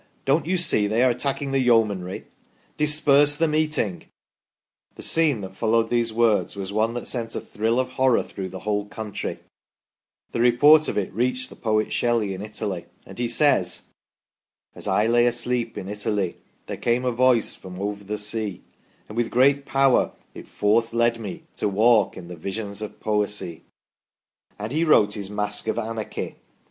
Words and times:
don't 0.25 0.47
you 0.47 0.57
see 0.57 0.87
they 0.87 1.03
are 1.03 1.11
attacking 1.11 1.51
the 1.51 1.59
Yeomanry? 1.59 2.25
Disperse 2.75 3.35
the 3.37 3.47
meeting." 3.47 4.05
The 4.95 5.03
scene 5.03 5.41
that 5.41 5.55
followed 5.55 5.91
these 5.91 6.11
words 6.11 6.55
was 6.55 6.73
one 6.73 6.95
that 6.95 7.07
sent 7.07 7.35
a 7.35 7.39
thrill 7.39 7.79
of 7.79 7.89
horror 7.89 8.23
through 8.23 8.49
the 8.49 8.61
whole 8.61 8.87
country 8.87 9.37
the 10.31 10.39
report 10.41 10.87
of 10.87 10.97
it 10.97 11.13
reached 11.13 11.51
the 11.51 11.55
poet 11.55 11.93
Shelley 11.93 12.33
in 12.33 12.41
Italy, 12.41 12.87
and 13.05 13.19
he 13.19 13.27
says: 13.27 13.83
As 14.73 14.87
I 14.87 15.05
lay 15.05 15.27
asleep 15.27 15.77
in 15.77 15.87
Italy, 15.87 16.35
There 16.65 16.77
came 16.77 17.05
a 17.05 17.11
Voice 17.11 17.53
from 17.53 17.79
over 17.79 18.03
the 18.03 18.17
sea, 18.17 18.63
And 19.07 19.15
with 19.15 19.29
great 19.29 19.67
power 19.67 20.13
it 20.33 20.47
forth 20.47 20.93
led 20.93 21.19
me 21.19 21.43
To 21.57 21.69
walk 21.69 22.17
in 22.17 22.27
the 22.27 22.35
Visions 22.35 22.81
of 22.81 22.99
Poesy, 22.99 23.61
THE 23.61 23.61
FATEFUL 23.61 24.57
DECISION 24.57 24.57
37 24.57 24.65
and 24.65 24.71
he 24.71 24.83
wrote 24.83 25.13
his" 25.13 25.29
Mask 25.29 25.67
of 25.67 25.77
Anarchy 25.77 26.37